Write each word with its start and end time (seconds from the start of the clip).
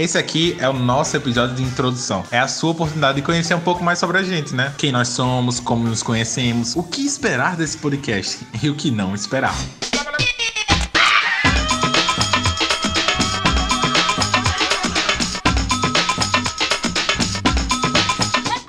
Esse 0.00 0.16
aqui 0.16 0.56
é 0.58 0.66
o 0.66 0.72
nosso 0.72 1.14
episódio 1.14 1.54
de 1.54 1.62
introdução. 1.62 2.24
É 2.30 2.38
a 2.38 2.48
sua 2.48 2.70
oportunidade 2.70 3.16
de 3.16 3.22
conhecer 3.22 3.52
um 3.52 3.60
pouco 3.60 3.84
mais 3.84 3.98
sobre 3.98 4.16
a 4.16 4.22
gente, 4.22 4.54
né? 4.54 4.72
Quem 4.78 4.90
nós 4.90 5.08
somos, 5.08 5.60
como 5.60 5.86
nos 5.86 6.02
conhecemos, 6.02 6.74
o 6.74 6.82
que 6.82 7.04
esperar 7.04 7.54
desse 7.54 7.76
podcast 7.76 8.46
e 8.62 8.70
o 8.70 8.74
que 8.74 8.90
não 8.90 9.14
esperar. 9.14 9.54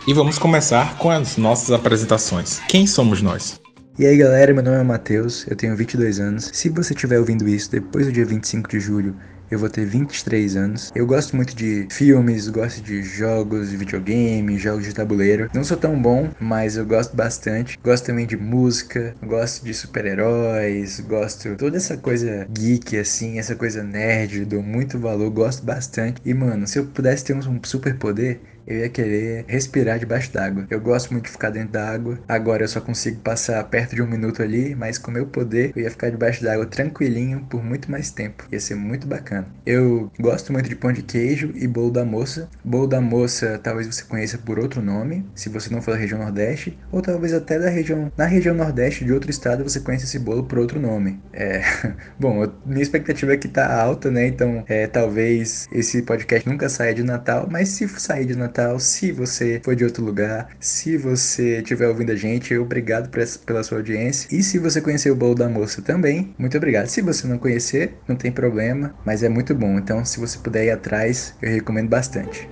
E 0.06 0.14
vamos 0.14 0.38
começar 0.38 0.98
com 0.98 1.10
as 1.10 1.38
nossas 1.38 1.72
apresentações. 1.72 2.60
Quem 2.68 2.86
somos 2.86 3.22
nós? 3.22 3.58
E 3.98 4.06
aí 4.06 4.18
galera, 4.18 4.54
meu 4.54 4.64
nome 4.64 4.76
é 4.76 4.84
Matheus, 4.84 5.48
eu 5.48 5.56
tenho 5.56 5.78
22 5.78 6.20
anos. 6.20 6.50
Se 6.52 6.68
você 6.68 6.94
estiver 6.94 7.20
ouvindo 7.20 7.48
isso 7.48 7.72
depois 7.72 8.06
do 8.06 8.12
dia 8.12 8.26
25 8.26 8.70
de 8.70 8.82
julho, 8.82 9.16
eu 9.52 9.60
vou 9.60 9.70
ter 9.70 9.86
23 9.86 10.56
anos. 10.56 10.90
Eu 10.96 11.06
gosto 11.06 11.36
muito 11.36 11.54
de 11.54 11.88
filmes, 11.92 12.48
gosto 12.48 12.82
de 12.82 13.04
jogos 13.04 13.70
de 13.70 13.76
videogame, 13.76 14.58
jogos 14.58 14.86
de 14.86 14.94
tabuleiro. 14.94 15.50
Não 15.54 15.64
sou 15.64 15.76
tão 15.76 16.02
bom, 16.02 16.30
mas 16.40 16.78
eu 16.78 16.86
gosto 16.86 17.16
bastante. 17.16 17.78
Gosto 17.84 18.06
também 18.06 18.26
de 18.26 18.38
música, 18.38 19.14
gosto 19.22 19.66
de 19.66 19.74
super-heróis, 19.74 21.02
gosto 21.02 21.56
toda 21.58 21.76
essa 21.76 21.98
coisa 21.98 22.48
geek 22.50 22.98
assim, 22.98 23.38
essa 23.40 23.56
coisa 23.56 23.84
nerd, 23.84 24.46
dou 24.46 24.64
muito 24.64 24.98
valor, 24.98 25.30
gosto 25.30 25.66
bastante. 25.66 26.22
E 26.24 26.34
mano, 26.34 26.66
se 26.66 26.80
eu 26.80 26.86
pudesse 26.88 27.26
ter 27.26 27.36
um 27.36 27.60
super 27.64 27.98
poder, 27.98 28.42
eu 28.66 28.80
ia 28.80 28.90
querer 28.90 29.46
respirar 29.48 30.00
debaixo 30.00 30.32
d'água. 30.32 30.66
Eu 30.70 30.80
gosto 30.80 31.12
muito 31.12 31.26
de 31.26 31.32
ficar 31.32 31.50
dentro 31.50 31.74
da 31.74 31.90
água. 31.90 32.20
Agora 32.28 32.64
eu 32.64 32.68
só 32.68 32.80
consigo 32.82 33.20
passar 33.22 33.64
perto 33.66 33.96
de 33.96 34.02
um 34.02 34.08
minuto 34.08 34.42
ali, 34.42 34.76
mas 34.76 34.98
com 34.98 35.12
meu 35.12 35.26
poder 35.26 35.72
eu 35.76 35.84
ia 35.84 35.92
ficar 35.92 36.10
debaixo 36.10 36.44
d'água 36.44 36.66
tranquilinho 36.66 37.46
por 37.50 37.64
muito 37.64 37.90
mais 37.90 38.12
tempo. 38.12 38.48
Ia 38.52 38.60
ser 38.60 38.76
muito 38.76 39.08
bacana. 39.08 39.48
Eu 39.66 40.12
gosto 40.20 40.54
muito 40.54 40.70
de 40.70 40.76
pão 40.76 40.92
de 40.92 41.02
queijo 41.02 41.52
e 41.56 41.68
bolo 41.68 41.92
da 41.92 42.06
moça. 42.06 42.50
Bolo 42.64 42.88
da 42.88 43.02
moça 43.02 43.60
talvez 43.64 43.88
você 43.88 44.04
conheça 44.04 44.38
por 44.38 44.60
outro 44.60 44.82
nome, 44.82 45.26
se 45.36 45.50
você 45.50 45.74
não 45.74 45.82
for 45.82 45.92
da 45.92 45.98
região 45.98 46.20
Nordeste, 46.20 46.78
ou 46.92 47.02
talvez 47.02 47.34
até 47.34 47.60
da 47.60 47.70
região 47.70 48.12
na 48.18 48.26
região 48.26 48.56
Nordeste 48.56 49.04
de 49.06 49.12
outro 49.12 49.30
estado 49.30 49.64
você 49.64 49.80
conhece 49.80 50.06
esse 50.06 50.20
bolo 50.20 50.44
por 50.44 50.60
outro 50.60 50.80
nome. 50.80 51.20
É, 51.34 51.62
bom, 52.20 52.48
minha 52.66 52.82
expectativa 52.82 53.34
aqui 53.34 53.48
tá 53.48 53.82
alta, 53.82 54.10
né? 54.12 54.28
Então, 54.28 54.64
é, 54.68 54.88
talvez 54.88 55.68
esse 55.72 56.02
podcast 56.04 56.48
nunca 56.48 56.70
saia 56.70 56.94
de 56.94 57.04
Natal, 57.04 57.48
mas 57.50 57.70
se 57.70 57.88
sair 57.88 58.26
de 58.26 58.36
Natal 58.36 58.51
Natal. 58.52 58.78
Se 58.80 59.12
você 59.12 59.62
for 59.64 59.76
de 59.76 59.86
outro 59.86 60.04
lugar, 60.04 60.50
se 60.60 60.98
você 60.98 61.60
estiver 61.60 61.88
ouvindo 61.88 62.12
a 62.12 62.16
gente, 62.16 62.56
obrigado 62.58 63.10
pela 63.46 63.64
sua 63.64 63.78
audiência. 63.78 64.28
E 64.36 64.44
se 64.44 64.60
você 64.60 64.82
conheceu 64.82 65.14
o 65.14 65.18
bolo 65.18 65.36
da 65.36 65.48
moça 65.48 65.82
também, 65.82 66.36
muito 66.38 66.58
obrigado. 66.58 66.88
Se 66.88 67.02
você 67.02 67.26
não 67.26 67.38
conhecer, 67.38 67.98
não 68.08 68.16
tem 68.16 68.32
problema, 68.32 68.94
mas 69.06 69.24
é 69.24 69.30
muito 69.30 69.56
bom. 69.56 69.78
Então, 69.78 70.04
se 70.04 70.20
você 70.20 70.38
puder 70.38 70.66
ir 70.66 70.72
atrás, 70.72 71.34
eu 71.42 71.50
recomendo 71.50 71.90
bastante. 71.90 72.48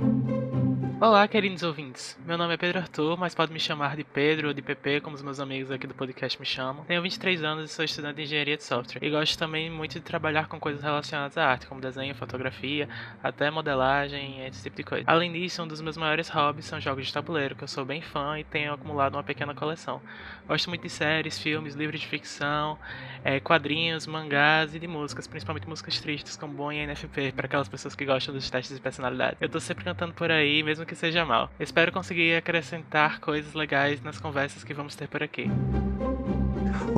Olá, 1.02 1.26
queridos 1.30 1.64
ouvintes. 1.64 2.20
Meu 2.26 2.38
nome 2.38 2.56
é 2.56 2.58
Pedro 2.58 2.80
Arthur, 2.80 3.18
mas 3.18 3.34
pode 3.34 3.54
me 3.54 3.60
chamar 3.60 3.96
de 3.96 4.04
Pedro 4.04 4.50
ou 4.50 4.54
de 4.54 4.62
PP, 4.62 5.00
como 5.00 5.16
os 5.16 5.22
meus 5.22 5.40
amigos 5.40 5.72
aqui 5.72 5.88
do 5.88 5.94
podcast 5.94 6.38
me 6.38 6.46
chamam. 6.46 6.84
Tenho 6.84 7.02
23 7.02 7.42
anos 7.42 7.72
e 7.72 7.74
sou 7.74 7.86
estudante 7.86 8.18
de 8.18 8.24
engenharia 8.24 8.58
de 8.58 8.66
software. 8.66 9.02
E 9.02 9.10
gosto 9.10 9.40
também 9.40 9.70
muito 9.70 9.94
de 9.94 10.02
trabalhar 10.02 10.50
com 10.50 10.60
coisas 10.60 10.84
relacionadas 10.84 11.38
à 11.38 11.46
arte, 11.46 11.68
como 11.68 11.80
desenho, 11.80 12.14
fotografia, 12.16 12.90
até 13.24 13.50
modelagem, 13.50 14.46
esse 14.46 14.64
tipo 14.64 14.76
de 14.76 14.84
coisa. 14.84 15.06
Além 15.08 15.32
disso, 15.32 15.64
um 15.64 15.68
dos 15.70 15.80
meus 15.80 15.96
maiores 15.96 16.28
hobbies 16.28 16.66
são 16.66 16.82
jogos 16.82 17.08
de 17.08 17.14
tabuleiro, 17.14 17.56
que 17.56 17.64
eu 17.64 17.68
sou 17.70 17.86
bem 17.86 18.02
fã 18.02 18.38
e 18.38 18.44
tenho 18.44 18.74
acumulado 18.74 19.14
uma 19.16 19.24
pequena 19.24 19.56
coleção. 19.56 20.02
Gosto 20.50 20.68
muito 20.68 20.82
de 20.82 20.90
séries, 20.90 21.40
filmes, 21.40 21.76
livros 21.76 22.02
de 22.02 22.08
ficção, 22.08 22.78
é, 23.24 23.40
quadrinhos, 23.40 24.06
mangás 24.06 24.76
e 24.76 24.80
de 24.80 24.88
músicas, 24.88 25.28
principalmente 25.28 25.66
músicas 25.66 25.98
tristes 26.02 26.36
como 26.36 26.54
Bom 26.54 26.74
e 26.74 26.86
NFP, 26.86 27.32
para 27.32 27.46
aquelas 27.46 27.70
pessoas 27.70 27.96
que 27.96 28.04
gostam 28.04 28.34
dos 28.34 28.50
testes 28.50 28.76
de 28.76 28.82
personalidade. 28.82 29.38
Eu 29.40 29.48
tô 29.48 29.62
sempre 29.62 29.86
cantando 29.86 30.14
por 30.14 30.30
aí, 30.30 30.62
mesmo 30.62 30.89
que 30.90 30.96
seja 30.96 31.24
mal. 31.24 31.52
Espero 31.60 31.92
conseguir 31.92 32.36
acrescentar 32.36 33.20
coisas 33.20 33.54
legais 33.54 34.02
nas 34.02 34.20
conversas 34.20 34.64
que 34.64 34.74
vamos 34.74 34.96
ter 34.96 35.08
por 35.08 35.22
aqui. 35.22 35.50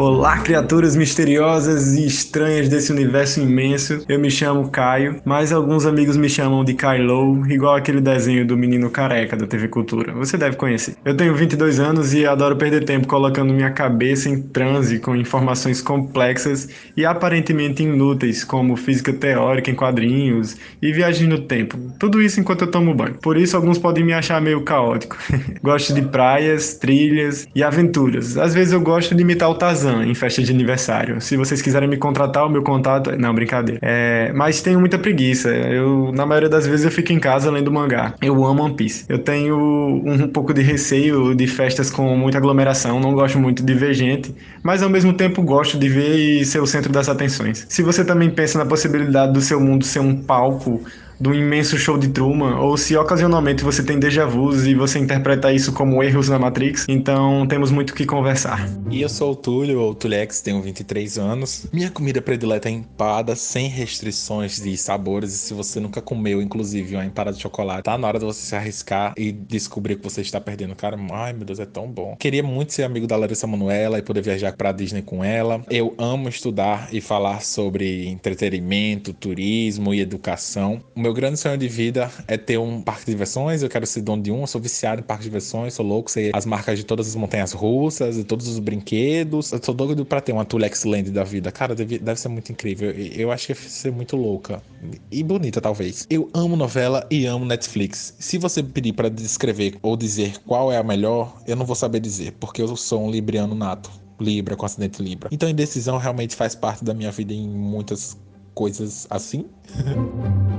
Olá, 0.03 0.39
criaturas 0.39 0.95
misteriosas 0.95 1.93
e 1.93 2.07
estranhas 2.07 2.67
desse 2.67 2.91
universo 2.91 3.39
imenso. 3.39 4.03
Eu 4.09 4.17
me 4.17 4.31
chamo 4.31 4.67
Caio, 4.67 5.21
mas 5.23 5.51
alguns 5.51 5.85
amigos 5.85 6.17
me 6.17 6.27
chamam 6.27 6.65
de 6.65 6.73
Kylo, 6.73 7.45
igual 7.47 7.75
aquele 7.75 8.01
desenho 8.01 8.43
do 8.43 8.57
menino 8.57 8.89
careca 8.89 9.37
da 9.37 9.45
TV 9.45 9.67
Cultura. 9.67 10.11
Você 10.13 10.39
deve 10.39 10.57
conhecer. 10.57 10.95
Eu 11.05 11.15
tenho 11.15 11.35
22 11.35 11.79
anos 11.79 12.15
e 12.15 12.25
adoro 12.25 12.55
perder 12.55 12.83
tempo 12.83 13.05
colocando 13.05 13.53
minha 13.53 13.69
cabeça 13.69 14.27
em 14.27 14.41
transe 14.41 14.97
com 14.97 15.15
informações 15.15 15.83
complexas 15.83 16.67
e 16.97 17.05
aparentemente 17.05 17.83
inúteis, 17.83 18.43
como 18.43 18.75
física 18.75 19.13
teórica 19.13 19.69
em 19.69 19.75
quadrinhos 19.75 20.57
e 20.81 20.91
viagem 20.91 21.27
no 21.27 21.41
tempo. 21.41 21.77
Tudo 21.99 22.19
isso 22.19 22.39
enquanto 22.39 22.63
eu 22.63 22.71
tomo 22.71 22.95
banho. 22.95 23.19
Por 23.21 23.37
isso, 23.37 23.55
alguns 23.55 23.77
podem 23.77 24.03
me 24.03 24.13
achar 24.13 24.41
meio 24.41 24.63
caótico. 24.63 25.15
gosto 25.61 25.93
de 25.93 26.01
praias, 26.01 26.73
trilhas 26.73 27.47
e 27.53 27.61
aventuras. 27.61 28.35
Às 28.35 28.55
vezes 28.55 28.73
eu 28.73 28.81
gosto 28.81 29.13
de 29.13 29.21
imitar 29.21 29.47
o 29.47 29.53
Tarzan 29.53 29.90
Em 30.03 30.13
festa 30.13 30.41
de 30.41 30.51
aniversário. 30.51 31.19
Se 31.21 31.35
vocês 31.37 31.61
quiserem 31.61 31.89
me 31.89 31.97
contratar, 31.97 32.45
o 32.45 32.49
meu 32.49 32.63
contato. 32.63 33.11
Não, 33.17 33.33
brincadeira. 33.33 33.79
É... 33.81 34.31
Mas 34.33 34.61
tenho 34.61 34.79
muita 34.79 34.97
preguiça. 34.97 35.49
Eu, 35.49 36.11
na 36.13 36.25
maioria 36.25 36.49
das 36.49 36.65
vezes, 36.65 36.85
eu 36.85 36.91
fico 36.91 37.11
em 37.11 37.19
casa 37.19 37.49
lendo 37.51 37.71
mangá. 37.71 38.13
Eu 38.21 38.43
amo 38.45 38.63
One 38.63 38.75
Piece. 38.75 39.05
Eu 39.09 39.19
tenho 39.19 39.57
um 39.57 40.27
pouco 40.27 40.53
de 40.53 40.61
receio 40.61 41.35
de 41.35 41.47
festas 41.47 41.89
com 41.89 42.15
muita 42.15 42.37
aglomeração. 42.37 42.99
Não 42.99 43.13
gosto 43.13 43.39
muito 43.39 43.63
de 43.63 43.73
ver 43.73 43.93
gente, 43.93 44.33
mas 44.63 44.83
ao 44.83 44.89
mesmo 44.89 45.13
tempo 45.13 45.41
gosto 45.41 45.77
de 45.77 45.89
ver 45.89 46.15
e 46.15 46.45
ser 46.45 46.59
o 46.59 46.67
centro 46.67 46.91
das 46.91 47.09
atenções. 47.09 47.65
Se 47.69 47.81
você 47.81 48.03
também 48.05 48.29
pensa 48.29 48.57
na 48.57 48.65
possibilidade 48.65 49.33
do 49.33 49.41
seu 49.41 49.59
mundo 49.59 49.85
ser 49.85 49.99
um 49.99 50.15
palco 50.15 50.81
do 51.21 51.35
imenso 51.35 51.77
show 51.77 51.99
de 51.99 52.07
Truman, 52.07 52.59
ou 52.59 52.75
se 52.75 52.97
ocasionalmente 52.97 53.63
você 53.63 53.83
tem 53.83 53.99
déjà 53.99 54.25
vus 54.25 54.65
e 54.65 54.73
você 54.73 54.97
interpreta 54.97 55.53
isso 55.53 55.71
como 55.71 56.01
erros 56.01 56.29
na 56.29 56.39
Matrix, 56.39 56.85
então 56.89 57.45
temos 57.47 57.69
muito 57.69 57.91
o 57.91 57.93
que 57.93 58.07
conversar. 58.07 58.67
E 58.89 59.01
eu 59.01 59.07
sou 59.07 59.33
o 59.33 59.35
Túlio, 59.35 59.79
ou 59.79 59.93
Tulex, 59.93 60.41
tenho 60.41 60.59
23 60.61 61.19
anos. 61.19 61.67
Minha 61.71 61.91
comida 61.91 62.21
predileta 62.21 62.69
é 62.69 62.71
empada, 62.71 63.35
sem 63.35 63.67
restrições 63.67 64.59
de 64.59 64.75
sabores, 64.75 65.33
e 65.33 65.37
se 65.37 65.53
você 65.53 65.79
nunca 65.79 66.01
comeu, 66.01 66.41
inclusive, 66.41 66.95
uma 66.95 67.05
empada 67.05 67.31
de 67.31 67.39
chocolate, 67.39 67.83
tá 67.83 67.97
na 67.97 68.07
hora 68.07 68.17
de 68.17 68.25
você 68.25 68.41
se 68.41 68.55
arriscar 68.55 69.13
e 69.15 69.31
descobrir 69.31 69.97
que 69.97 70.03
você 70.03 70.21
está 70.21 70.41
perdendo. 70.41 70.75
Cara, 70.75 70.97
ai 71.11 71.33
meu 71.33 71.45
Deus, 71.45 71.59
é 71.59 71.65
tão 71.67 71.87
bom. 71.87 72.15
Queria 72.17 72.41
muito 72.41 72.73
ser 72.73 72.83
amigo 72.83 73.05
da 73.05 73.15
Larissa 73.15 73.45
Manuela 73.45 73.99
e 73.99 74.01
poder 74.01 74.23
viajar 74.23 74.53
pra 74.53 74.71
Disney 74.71 75.03
com 75.03 75.23
ela. 75.23 75.63
Eu 75.69 75.93
amo 75.99 76.27
estudar 76.27 76.89
e 76.91 76.99
falar 76.99 77.43
sobre 77.43 78.07
entretenimento, 78.07 79.13
turismo 79.13 79.93
e 79.93 79.99
educação. 79.99 80.81
O 80.95 80.99
meu 80.99 81.10
meu 81.11 81.15
grande 81.15 81.37
sonho 81.37 81.57
de 81.57 81.67
vida 81.67 82.09
é 82.25 82.37
ter 82.37 82.57
um 82.57 82.81
parque 82.81 83.05
de 83.05 83.11
diversões. 83.11 83.61
Eu 83.61 83.67
quero 83.67 83.85
ser 83.85 84.01
dono 84.01 84.23
de 84.23 84.31
um. 84.31 84.41
Eu 84.41 84.47
sou 84.47 84.61
viciado 84.61 85.01
em 85.01 85.03
parque 85.03 85.23
de 85.23 85.29
diversões. 85.29 85.73
Sou 85.73 85.85
louco, 85.85 86.09
sei 86.09 86.31
as 86.33 86.45
marcas 86.45 86.79
de 86.79 86.85
todas 86.85 87.05
as 87.05 87.15
montanhas 87.15 87.51
russas 87.51 88.17
e 88.17 88.23
todos 88.23 88.47
os 88.47 88.59
brinquedos. 88.59 89.51
Eu 89.51 89.59
sou 89.61 89.73
doido 89.73 90.05
pra 90.05 90.21
ter 90.21 90.31
uma 90.31 90.45
Tulex 90.45 90.85
Land 90.85 91.11
da 91.11 91.25
vida. 91.25 91.51
Cara, 91.51 91.75
deve, 91.75 91.99
deve 91.99 92.17
ser 92.17 92.29
muito 92.29 92.49
incrível. 92.49 92.91
Eu 92.91 93.29
acho 93.29 93.47
que 93.47 93.51
ia 93.51 93.55
ser 93.57 93.91
muito 93.91 94.15
louca. 94.15 94.63
E 95.11 95.21
bonita, 95.21 95.59
talvez. 95.59 96.07
Eu 96.09 96.29
amo 96.33 96.55
novela 96.55 97.05
e 97.11 97.25
amo 97.25 97.43
Netflix. 97.43 98.15
Se 98.17 98.37
você 98.37 98.63
pedir 98.63 98.93
para 98.93 99.09
descrever 99.09 99.75
ou 99.81 99.97
dizer 99.97 100.37
qual 100.47 100.71
é 100.71 100.77
a 100.77 100.83
melhor, 100.83 101.41
eu 101.45 101.57
não 101.57 101.65
vou 101.65 101.75
saber 101.75 101.99
dizer, 101.99 102.31
porque 102.39 102.61
eu 102.61 102.77
sou 102.77 103.05
um 103.05 103.11
libriano 103.11 103.53
nato. 103.53 103.91
Libra, 104.17 104.55
com 104.55 104.65
acidente 104.65 105.01
Libra. 105.01 105.29
Então, 105.31 105.49
indecisão 105.49 105.97
realmente 105.97 106.35
faz 106.35 106.55
parte 106.55 106.85
da 106.85 106.93
minha 106.93 107.11
vida 107.11 107.33
em 107.33 107.49
muitas 107.49 108.15
coisas 108.53 109.07
assim. 109.09 109.45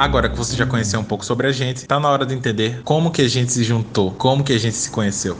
Agora 0.00 0.30
que 0.30 0.36
você 0.38 0.56
já 0.56 0.64
conheceu 0.64 0.98
um 0.98 1.04
pouco 1.04 1.26
sobre 1.26 1.46
a 1.46 1.52
gente, 1.52 1.86
tá 1.86 2.00
na 2.00 2.08
hora 2.08 2.24
de 2.24 2.34
entender 2.34 2.80
como 2.84 3.10
que 3.10 3.20
a 3.20 3.28
gente 3.28 3.52
se 3.52 3.62
juntou, 3.62 4.12
como 4.12 4.42
que 4.42 4.54
a 4.54 4.58
gente 4.58 4.74
se 4.74 4.90
conheceu. 4.90 5.36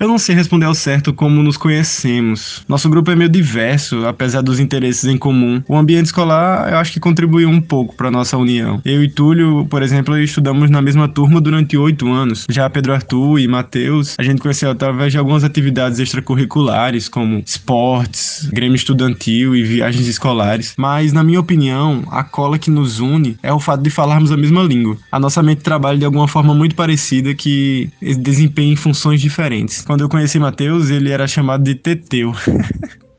Eu 0.00 0.08
não 0.08 0.16
sei 0.16 0.34
responder 0.34 0.64
ao 0.64 0.74
certo 0.74 1.12
como 1.12 1.42
nos 1.42 1.58
conhecemos. 1.58 2.64
Nosso 2.66 2.88
grupo 2.88 3.10
é 3.10 3.14
meio 3.14 3.28
diverso, 3.28 4.06
apesar 4.06 4.40
dos 4.40 4.58
interesses 4.58 5.04
em 5.04 5.18
comum. 5.18 5.62
O 5.68 5.76
ambiente 5.76 6.06
escolar, 6.06 6.72
eu 6.72 6.78
acho 6.78 6.90
que 6.90 6.98
contribuiu 6.98 7.50
um 7.50 7.60
pouco 7.60 7.94
para 7.94 8.10
nossa 8.10 8.38
união. 8.38 8.80
Eu 8.82 9.04
e 9.04 9.10
Túlio, 9.10 9.66
por 9.68 9.82
exemplo, 9.82 10.16
estudamos 10.16 10.70
na 10.70 10.80
mesma 10.80 11.06
turma 11.06 11.38
durante 11.38 11.76
oito 11.76 12.10
anos. 12.10 12.46
Já 12.48 12.70
Pedro 12.70 12.94
Arthur 12.94 13.40
e 13.40 13.46
Matheus, 13.46 14.16
a 14.18 14.22
gente 14.22 14.40
conheceu 14.40 14.70
através 14.70 15.12
de 15.12 15.18
algumas 15.18 15.44
atividades 15.44 15.98
extracurriculares, 15.98 17.06
como 17.06 17.42
esportes, 17.44 18.48
grêmio 18.50 18.76
estudantil 18.76 19.54
e 19.54 19.62
viagens 19.62 20.06
escolares. 20.06 20.72
Mas, 20.78 21.12
na 21.12 21.22
minha 21.22 21.40
opinião, 21.40 22.04
a 22.10 22.24
cola 22.24 22.58
que 22.58 22.70
nos 22.70 23.00
une 23.00 23.36
é 23.42 23.52
o 23.52 23.60
fato 23.60 23.82
de 23.82 23.90
falarmos 23.90 24.32
a 24.32 24.36
mesma 24.38 24.62
língua. 24.62 24.96
A 25.12 25.20
nossa 25.20 25.42
mente 25.42 25.60
trabalha 25.60 25.98
de 25.98 26.06
alguma 26.06 26.26
forma 26.26 26.54
muito 26.54 26.74
parecida 26.74 27.34
que 27.34 27.90
desempenha 28.00 28.74
funções 28.78 29.20
diferentes. 29.20 29.84
Quando 29.90 30.02
eu 30.02 30.08
conheci 30.08 30.38
Matheus, 30.38 30.88
ele 30.88 31.10
era 31.10 31.26
chamado 31.26 31.64
de 31.64 31.74
Teteu. 31.74 32.32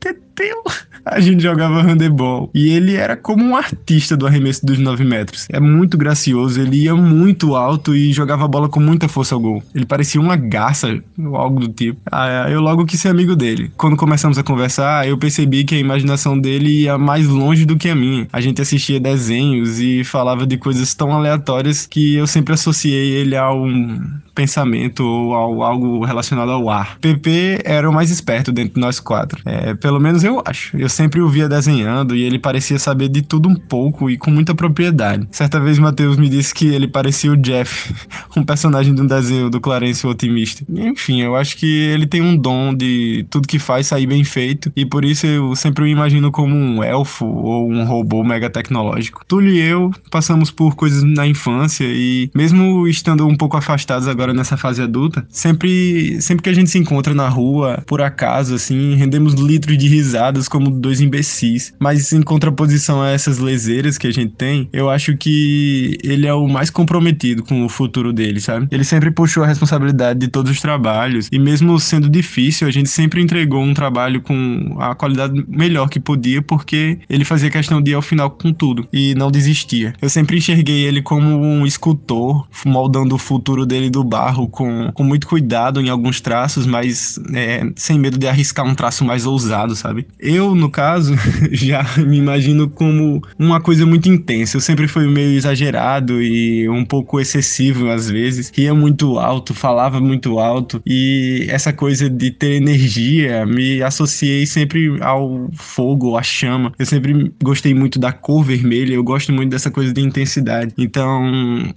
A 1.04 1.20
gente 1.20 1.42
jogava 1.42 1.82
handebol. 1.82 2.50
E 2.54 2.70
ele 2.70 2.94
era 2.94 3.16
como 3.16 3.44
um 3.44 3.56
artista 3.56 4.16
do 4.16 4.26
arremesso 4.26 4.64
dos 4.64 4.78
9 4.78 5.04
metros. 5.04 5.46
É 5.50 5.58
muito 5.58 5.98
gracioso, 5.98 6.60
ele 6.60 6.84
ia 6.84 6.94
muito 6.94 7.56
alto 7.56 7.94
e 7.94 8.12
jogava 8.12 8.44
a 8.44 8.48
bola 8.48 8.68
com 8.68 8.80
muita 8.80 9.08
força 9.08 9.34
ao 9.34 9.40
gol. 9.40 9.62
Ele 9.74 9.84
parecia 9.84 10.20
uma 10.20 10.36
garça, 10.36 11.02
ou 11.18 11.36
algo 11.36 11.60
do 11.60 11.68
tipo. 11.68 12.00
Ah, 12.10 12.46
eu 12.48 12.60
logo 12.60 12.86
quis 12.86 13.00
ser 13.00 13.08
amigo 13.08 13.34
dele. 13.34 13.70
Quando 13.76 13.96
começamos 13.96 14.38
a 14.38 14.42
conversar, 14.42 15.08
eu 15.08 15.18
percebi 15.18 15.64
que 15.64 15.74
a 15.74 15.78
imaginação 15.78 16.38
dele 16.38 16.82
ia 16.82 16.96
mais 16.96 17.26
longe 17.26 17.64
do 17.64 17.76
que 17.76 17.88
a 17.88 17.94
minha. 17.94 18.28
A 18.32 18.40
gente 18.40 18.62
assistia 18.62 19.00
desenhos 19.00 19.80
e 19.80 20.04
falava 20.04 20.46
de 20.46 20.56
coisas 20.56 20.94
tão 20.94 21.12
aleatórias 21.12 21.86
que 21.86 22.14
eu 22.14 22.26
sempre 22.26 22.54
associei 22.54 23.12
ele 23.12 23.36
a 23.36 23.52
um 23.52 24.00
pensamento 24.34 25.04
ou 25.04 25.34
ao, 25.34 25.62
algo 25.62 26.04
relacionado 26.04 26.50
ao 26.50 26.68
ar. 26.70 26.98
PP 27.00 27.60
era 27.64 27.88
o 27.88 27.92
mais 27.92 28.10
esperto 28.10 28.52
dentro 28.52 28.74
de 28.74 28.80
nós 28.80 29.00
quatro. 29.00 29.40
É, 29.44 29.74
pelo 29.74 30.00
menos 30.00 30.21
eu 30.22 30.42
acho. 30.44 30.76
Eu 30.76 30.88
sempre 30.88 31.20
o 31.20 31.28
via 31.28 31.48
desenhando 31.48 32.14
e 32.14 32.22
ele 32.22 32.38
parecia 32.38 32.78
saber 32.78 33.08
de 33.08 33.22
tudo 33.22 33.48
um 33.48 33.54
pouco 33.54 34.10
e 34.10 34.16
com 34.16 34.30
muita 34.30 34.54
propriedade. 34.54 35.26
Certa 35.30 35.60
vez 35.60 35.78
Matheus 35.78 36.16
me 36.16 36.28
disse 36.28 36.54
que 36.54 36.66
ele 36.66 36.88
parecia 36.88 37.32
o 37.32 37.36
Jeff, 37.36 37.94
um 38.36 38.42
personagem 38.42 38.94
de 38.94 39.00
um 39.00 39.06
desenho 39.06 39.50
do 39.50 39.60
Clarence 39.60 40.06
o 40.06 40.10
Otimista. 40.10 40.64
Enfim, 40.70 41.22
eu 41.22 41.36
acho 41.36 41.56
que 41.56 41.66
ele 41.66 42.06
tem 42.06 42.20
um 42.20 42.36
dom 42.36 42.74
de 42.74 43.26
tudo 43.30 43.48
que 43.48 43.58
faz 43.58 43.86
sair 43.88 44.06
bem 44.06 44.24
feito 44.24 44.72
e 44.76 44.84
por 44.84 45.04
isso 45.04 45.26
eu 45.26 45.54
sempre 45.56 45.84
o 45.84 45.86
imagino 45.86 46.30
como 46.30 46.54
um 46.54 46.82
elfo 46.82 47.24
ou 47.26 47.70
um 47.70 47.84
robô 47.84 48.24
mega 48.24 48.50
tecnológico. 48.50 49.24
Túlio 49.26 49.52
e 49.52 49.60
eu 49.60 49.90
passamos 50.10 50.50
por 50.50 50.74
coisas 50.74 51.02
na 51.02 51.26
infância 51.26 51.84
e 51.84 52.30
mesmo 52.34 52.86
estando 52.86 53.26
um 53.26 53.36
pouco 53.36 53.56
afastados 53.56 54.08
agora 54.08 54.34
nessa 54.34 54.56
fase 54.56 54.82
adulta, 54.82 55.26
sempre, 55.30 56.20
sempre 56.20 56.42
que 56.42 56.50
a 56.50 56.52
gente 56.52 56.70
se 56.70 56.78
encontra 56.78 57.14
na 57.14 57.28
rua, 57.28 57.82
por 57.86 58.00
acaso, 58.00 58.54
assim, 58.54 58.94
rendemos 58.94 59.34
litros 59.34 59.76
de 59.78 59.88
risadas 60.12 60.48
como 60.48 60.70
dois 60.70 61.00
imbecis. 61.00 61.72
Mas 61.78 62.12
em 62.12 62.22
contraposição 62.22 63.00
a 63.00 63.10
essas 63.10 63.38
leseiras 63.38 63.96
que 63.96 64.06
a 64.06 64.12
gente 64.12 64.34
tem, 64.34 64.68
eu 64.72 64.90
acho 64.90 65.16
que 65.16 65.98
ele 66.04 66.26
é 66.26 66.34
o 66.34 66.46
mais 66.46 66.70
comprometido 66.70 67.42
com 67.42 67.64
o 67.64 67.68
futuro 67.68 68.12
dele, 68.12 68.40
sabe? 68.40 68.68
Ele 68.70 68.84
sempre 68.84 69.10
puxou 69.10 69.42
a 69.42 69.46
responsabilidade 69.46 70.20
de 70.20 70.28
todos 70.28 70.52
os 70.52 70.60
trabalhos 70.60 71.28
e 71.32 71.38
mesmo 71.38 71.78
sendo 71.80 72.08
difícil, 72.08 72.68
a 72.68 72.70
gente 72.70 72.88
sempre 72.88 73.22
entregou 73.22 73.62
um 73.62 73.72
trabalho 73.72 74.20
com 74.20 74.76
a 74.78 74.94
qualidade 74.94 75.44
melhor 75.48 75.88
que 75.88 75.98
podia, 75.98 76.42
porque 76.42 76.98
ele 77.08 77.24
fazia 77.24 77.50
questão 77.50 77.80
de 77.80 77.92
ir 77.92 77.94
ao 77.94 78.02
final 78.02 78.30
com 78.30 78.52
tudo 78.52 78.86
e 78.92 79.14
não 79.14 79.30
desistia. 79.30 79.94
Eu 80.00 80.08
sempre 80.08 80.36
enxerguei 80.36 80.84
ele 80.84 81.00
como 81.00 81.26
um 81.26 81.66
escultor, 81.66 82.46
moldando 82.66 83.14
o 83.14 83.18
futuro 83.18 83.64
dele 83.64 83.88
do 83.88 84.04
barro 84.04 84.48
com, 84.48 84.90
com 84.92 85.04
muito 85.04 85.26
cuidado 85.26 85.80
em 85.80 85.88
alguns 85.88 86.20
traços, 86.20 86.66
mas 86.66 87.18
é, 87.32 87.62
sem 87.76 87.98
medo 87.98 88.18
de 88.18 88.26
arriscar 88.26 88.66
um 88.66 88.74
traço 88.74 89.04
mais 89.04 89.24
ousado, 89.24 89.74
sabe? 89.74 90.01
Eu, 90.18 90.54
no 90.54 90.70
caso, 90.70 91.14
já 91.50 91.84
me 91.98 92.18
imagino 92.18 92.68
como 92.68 93.22
uma 93.38 93.60
coisa 93.60 93.86
muito 93.86 94.08
intensa. 94.08 94.56
Eu 94.56 94.60
sempre 94.60 94.88
fui 94.88 95.06
meio 95.06 95.36
exagerado 95.36 96.22
e 96.22 96.68
um 96.68 96.84
pouco 96.84 97.20
excessivo 97.20 97.88
às 97.90 98.10
vezes. 98.10 98.50
Ria 98.54 98.74
muito 98.74 99.18
alto, 99.18 99.54
falava 99.54 100.00
muito 100.00 100.38
alto 100.38 100.82
e 100.86 101.46
essa 101.48 101.72
coisa 101.72 102.08
de 102.08 102.30
ter 102.30 102.52
energia 102.52 103.44
me 103.46 103.82
associei 103.82 104.46
sempre 104.46 104.98
ao 105.00 105.48
fogo, 105.54 106.16
à 106.16 106.22
chama. 106.22 106.72
Eu 106.78 106.86
sempre 106.86 107.32
gostei 107.42 107.74
muito 107.74 107.98
da 107.98 108.12
cor 108.12 108.44
vermelha, 108.44 108.94
eu 108.94 109.04
gosto 109.04 109.32
muito 109.32 109.50
dessa 109.50 109.70
coisa 109.70 109.92
de 109.92 110.00
intensidade. 110.00 110.72
Então, 110.78 111.30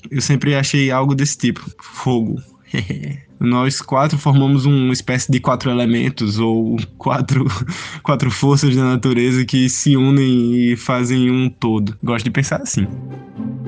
eu 0.09 0.21
sempre 0.21 0.55
achei 0.55 0.91
algo 0.91 1.15
desse 1.15 1.37
tipo, 1.37 1.61
fogo. 1.79 2.41
Nós 3.39 3.81
quatro 3.81 4.17
formamos 4.17 4.65
uma 4.65 4.93
espécie 4.93 5.31
de 5.31 5.39
quatro 5.39 5.69
elementos 5.69 6.39
ou 6.39 6.77
quatro, 6.97 7.45
quatro 8.01 8.31
forças 8.31 8.75
da 8.75 8.83
natureza 8.83 9.45
que 9.45 9.69
se 9.69 9.95
unem 9.95 10.71
e 10.71 10.77
fazem 10.77 11.29
um 11.29 11.49
todo. 11.49 11.97
Gosto 12.03 12.25
de 12.25 12.31
pensar 12.31 12.61
assim. 12.61 12.87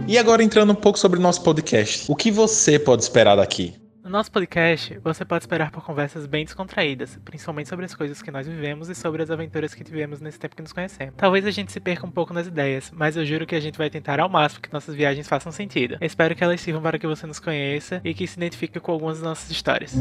E 0.07 0.17
agora 0.17 0.43
entrando 0.43 0.71
um 0.71 0.75
pouco 0.75 0.97
sobre 0.97 1.19
o 1.19 1.21
nosso 1.21 1.41
podcast. 1.43 2.05
O 2.07 2.15
que 2.15 2.31
você 2.31 2.79
pode 2.79 3.03
esperar 3.03 3.35
daqui? 3.35 3.73
No 4.07 4.13
nosso 4.13 4.31
podcast, 4.31 4.97
você 5.03 5.25
pode 5.25 5.43
esperar 5.43 5.69
por 5.69 5.83
conversas 5.83 6.25
bem 6.25 6.45
descontraídas, 6.45 7.19
principalmente 7.25 7.67
sobre 7.67 7.83
as 7.83 7.93
coisas 7.93 8.21
que 8.21 8.31
nós 8.31 8.47
vivemos 8.47 8.87
e 8.87 8.95
sobre 8.95 9.21
as 9.21 9.29
aventuras 9.29 9.73
que 9.73 9.83
tivemos 9.83 10.21
nesse 10.21 10.39
tempo 10.39 10.55
que 10.55 10.61
nos 10.61 10.71
conhecemos. 10.71 11.13
Talvez 11.17 11.45
a 11.45 11.51
gente 11.51 11.73
se 11.73 11.79
perca 11.81 12.07
um 12.07 12.09
pouco 12.09 12.33
nas 12.33 12.47
ideias, 12.47 12.89
mas 12.95 13.17
eu 13.17 13.25
juro 13.25 13.45
que 13.45 13.53
a 13.53 13.59
gente 13.59 13.77
vai 13.77 13.89
tentar 13.89 14.21
ao 14.21 14.29
máximo 14.29 14.61
que 14.61 14.71
nossas 14.71 14.95
viagens 14.95 15.27
façam 15.27 15.51
sentido. 15.51 15.97
espero 15.99 16.33
que 16.37 16.41
elas 16.41 16.61
sirvam 16.61 16.81
para 16.81 16.97
que 16.97 17.05
você 17.05 17.27
nos 17.27 17.37
conheça 17.37 17.99
e 18.01 18.13
que 18.13 18.25
se 18.25 18.37
identifique 18.39 18.79
com 18.79 18.93
algumas 18.93 19.17
das 19.17 19.27
nossas 19.27 19.51
histórias. 19.51 19.93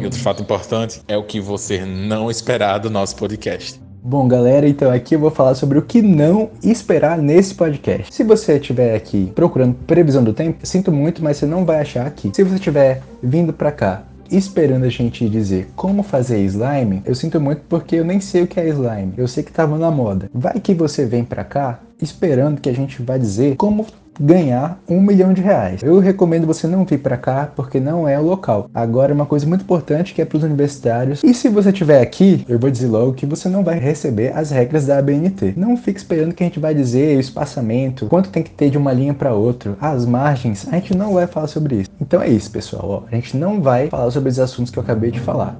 E 0.00 0.04
outro 0.06 0.18
fato 0.18 0.40
importante 0.40 1.02
é 1.06 1.18
o 1.18 1.22
que 1.22 1.38
você 1.38 1.84
não 1.84 2.30
esperar 2.30 2.78
do 2.78 2.88
nosso 2.88 3.16
podcast. 3.16 3.85
Bom, 4.08 4.28
galera, 4.28 4.68
então 4.68 4.88
aqui 4.88 5.16
eu 5.16 5.18
vou 5.18 5.32
falar 5.32 5.56
sobre 5.56 5.80
o 5.80 5.82
que 5.82 6.00
não 6.00 6.48
esperar 6.62 7.18
nesse 7.18 7.52
podcast. 7.52 8.14
Se 8.14 8.22
você 8.22 8.54
estiver 8.54 8.94
aqui 8.94 9.32
procurando 9.34 9.74
previsão 9.84 10.22
do 10.22 10.32
tempo, 10.32 10.64
sinto 10.64 10.92
muito, 10.92 11.24
mas 11.24 11.38
você 11.38 11.44
não 11.44 11.64
vai 11.64 11.80
achar 11.80 12.06
aqui. 12.06 12.30
Se 12.32 12.44
você 12.44 12.54
estiver 12.54 13.02
vindo 13.20 13.52
para 13.52 13.72
cá 13.72 14.04
esperando 14.30 14.84
a 14.84 14.88
gente 14.88 15.28
dizer 15.28 15.70
como 15.74 16.04
fazer 16.04 16.38
slime, 16.44 17.02
eu 17.04 17.16
sinto 17.16 17.40
muito 17.40 17.62
porque 17.68 17.96
eu 17.96 18.04
nem 18.04 18.20
sei 18.20 18.42
o 18.44 18.46
que 18.46 18.60
é 18.60 18.68
slime. 18.68 19.12
Eu 19.16 19.26
sei 19.26 19.42
que 19.42 19.50
tava 19.50 19.76
na 19.76 19.90
moda. 19.90 20.30
Vai 20.32 20.60
que 20.60 20.72
você 20.72 21.04
vem 21.04 21.24
pra 21.24 21.42
cá 21.42 21.80
esperando 22.00 22.60
que 22.60 22.68
a 22.68 22.74
gente 22.74 23.02
vai 23.02 23.18
dizer 23.18 23.56
como 23.56 23.84
ganhar 24.20 24.78
um 24.88 25.00
milhão 25.00 25.32
de 25.32 25.42
reais. 25.42 25.82
Eu 25.82 25.98
recomendo 25.98 26.46
você 26.46 26.66
não 26.66 26.84
vir 26.84 26.98
para 26.98 27.16
cá 27.16 27.50
porque 27.54 27.80
não 27.80 28.08
é 28.08 28.18
o 28.18 28.22
local. 28.22 28.68
Agora, 28.74 29.12
uma 29.12 29.26
coisa 29.26 29.46
muito 29.46 29.62
importante 29.62 30.14
que 30.14 30.22
é 30.22 30.24
para 30.24 30.38
os 30.38 30.44
universitários. 30.44 31.22
E 31.22 31.34
se 31.34 31.48
você 31.48 31.70
estiver 31.70 32.00
aqui, 32.00 32.44
eu 32.48 32.58
vou 32.58 32.70
dizer 32.70 32.88
logo 32.88 33.12
que 33.12 33.26
você 33.26 33.48
não 33.48 33.62
vai 33.62 33.78
receber 33.78 34.32
as 34.36 34.50
regras 34.50 34.86
da 34.86 34.98
ABNT. 34.98 35.54
Não 35.56 35.76
fique 35.76 35.98
esperando 35.98 36.34
que 36.34 36.42
a 36.42 36.46
gente 36.46 36.60
vai 36.60 36.74
dizer 36.74 37.16
o 37.16 37.20
espaçamento, 37.20 38.06
quanto 38.06 38.30
tem 38.30 38.42
que 38.42 38.50
ter 38.50 38.70
de 38.70 38.78
uma 38.78 38.92
linha 38.92 39.14
para 39.14 39.34
outra, 39.34 39.76
as 39.80 40.06
margens. 40.06 40.66
A 40.70 40.76
gente 40.76 40.96
não 40.96 41.14
vai 41.14 41.26
falar 41.26 41.46
sobre 41.46 41.76
isso. 41.76 41.90
Então 42.00 42.20
é 42.20 42.28
isso, 42.28 42.50
pessoal. 42.50 42.84
Ó, 42.88 43.02
a 43.10 43.14
gente 43.14 43.36
não 43.36 43.60
vai 43.60 43.88
falar 43.88 44.10
sobre 44.10 44.28
os 44.30 44.38
assuntos 44.38 44.70
que 44.70 44.78
eu 44.78 44.82
acabei 44.82 45.10
de 45.10 45.20
falar. 45.20 45.58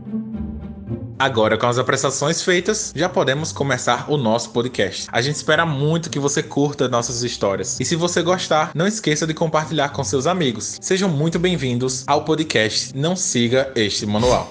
Agora, 1.18 1.56
com 1.56 1.66
as 1.66 1.78
apresentações 1.78 2.42
feitas, 2.42 2.92
já 2.94 3.08
podemos 3.08 3.50
começar 3.50 4.10
o 4.10 4.18
nosso 4.18 4.50
podcast. 4.50 5.06
A 5.10 5.22
gente 5.22 5.36
espera 5.36 5.64
muito 5.64 6.10
que 6.10 6.18
você 6.18 6.42
curta 6.42 6.88
nossas 6.88 7.22
histórias. 7.22 7.80
E 7.80 7.84
se 7.84 7.96
você 7.96 8.22
gostar, 8.22 8.72
não 8.74 8.86
esqueça 8.86 9.26
de 9.26 9.32
compartilhar 9.32 9.88
com 9.90 10.04
seus 10.04 10.26
amigos. 10.26 10.76
Sejam 10.80 11.08
muito 11.08 11.38
bem-vindos 11.38 12.04
ao 12.06 12.24
podcast 12.24 12.94
Não 12.94 13.16
Siga 13.16 13.72
Este 13.74 14.04
Manual. 14.04 14.50